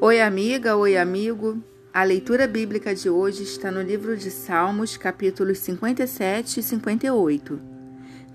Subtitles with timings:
[0.00, 1.62] Oi, amiga, oi, amigo.
[1.92, 7.60] A leitura bíblica de hoje está no livro de Salmos, capítulos 57 e 58.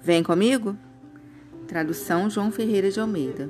[0.01, 0.75] Vem comigo?
[1.67, 3.49] Tradução João Ferreira de Almeida.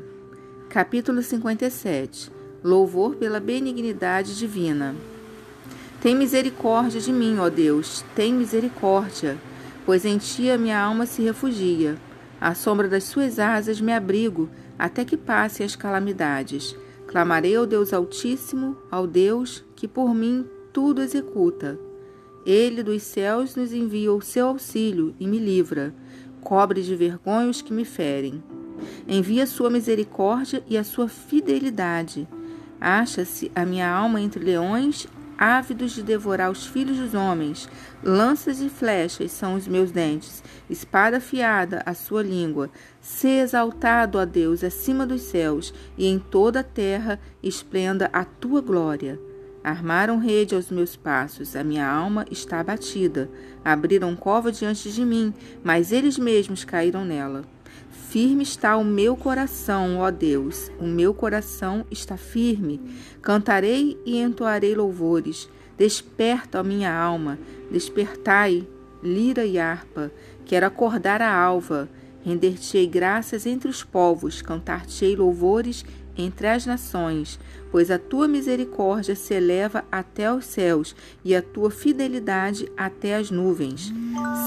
[0.69, 2.31] Capítulo 57
[2.63, 4.95] Louvor pela benignidade divina.
[6.01, 9.37] Tem misericórdia de mim, ó Deus, tem misericórdia,
[9.85, 11.95] pois em ti a minha alma se refugia.
[12.41, 16.75] À sombra das suas asas me abrigo, até que passe as calamidades.
[17.09, 21.79] Clamarei ao Deus Altíssimo, ao Deus que por mim tudo executa.
[22.45, 25.91] Ele dos céus nos envia o seu auxílio e me livra,
[26.39, 28.43] cobre de vergonha os que me ferem.
[29.07, 32.27] Envia sua misericórdia e a sua fidelidade.
[32.79, 35.07] Acha-se a minha alma entre leões,
[35.39, 37.69] ávidos de devorar os filhos dos homens.
[38.03, 42.69] Lanças e flechas são os meus dentes, espada afiada a sua língua.
[42.99, 48.59] Se exaltado, ó Deus, acima dos céus, e em toda a terra esplenda a tua
[48.59, 49.17] glória.
[49.63, 53.29] Armaram rede aos meus passos, a minha alma está abatida.
[53.63, 57.43] Abriram cova diante de mim, mas eles mesmos caíram nela.
[58.09, 62.81] Firme está o meu coração, ó Deus, o meu coração está firme.
[63.21, 65.49] Cantarei e entoarei louvores.
[65.77, 67.37] Desperta, ó minha alma,
[67.71, 68.67] despertai,
[69.03, 70.11] lira e harpa.
[70.45, 71.87] Quero acordar a alva.
[72.23, 75.85] Render-te-ei graças entre os povos, cantar-te-ei louvores
[76.17, 77.39] entre as nações,
[77.71, 83.31] pois a tua misericórdia se eleva até os céus e a tua fidelidade até as
[83.31, 83.93] nuvens.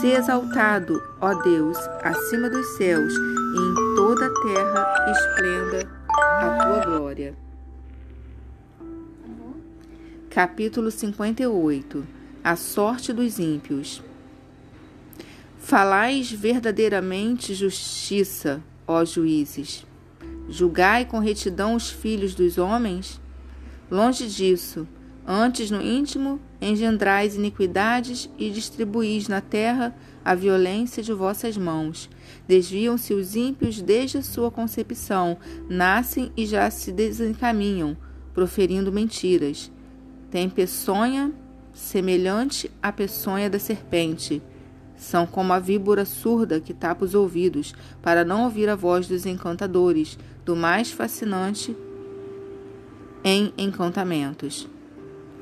[0.01, 6.85] Se exaltado, ó Deus, acima dos céus, e em toda a terra esplenda a tua
[6.85, 7.35] glória.
[10.29, 12.07] Capítulo 58
[12.43, 14.03] A sorte dos ímpios.
[15.65, 19.87] Falais verdadeiramente justiça, ó juízes
[20.49, 23.21] Julgai com retidão os filhos dos homens?
[23.89, 24.89] Longe disso,
[25.25, 32.11] antes no íntimo engendrais iniquidades e distribuís na terra a violência de vossas mãos.
[32.47, 35.39] Desviam-se os ímpios desde a sua concepção,
[35.71, 37.97] nascem e já se desencaminham,
[38.35, 39.71] proferindo mentiras.
[40.29, 41.33] Tem peçonha
[41.73, 44.43] semelhante à peçonha da serpente
[45.03, 49.27] são como a víbora surda que tapa os ouvidos para não ouvir a voz dos
[49.27, 51.77] encantadores, do mais fascinante
[53.25, 54.69] em encantamentos.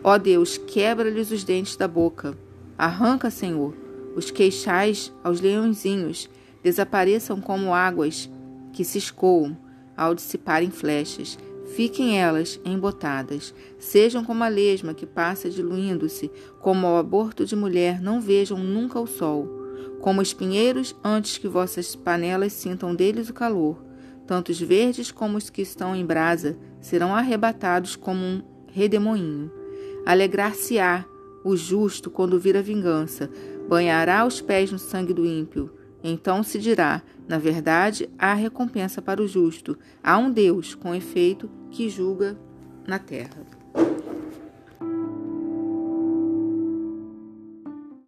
[0.02, 2.36] Ó Deus, quebra-lhes os dentes da boca.
[2.76, 3.74] Arranca, Senhor,
[4.16, 6.28] os queixais aos leõezinhos,
[6.62, 8.30] desapareçam como águas
[8.72, 9.56] que se escoam
[9.96, 11.38] ao dissiparem flechas
[11.74, 18.00] Fiquem elas embotadas, sejam como a lesma que passa diluindo-se, como o aborto de mulher,
[18.00, 19.48] não vejam nunca o sol,
[20.00, 23.78] como espinheiros antes que vossas panelas sintam deles o calor.
[24.26, 29.50] Tanto os verdes como os que estão em brasa serão arrebatados como um redemoinho.
[30.04, 31.04] Alegrar-se-á
[31.44, 33.30] o justo quando vir a vingança,
[33.68, 35.70] banhará os pés no sangue do ímpio.
[36.02, 39.78] Então se dirá: na verdade, há recompensa para o justo.
[40.02, 42.36] Há um Deus, com efeito, que julga
[42.86, 43.59] na terra.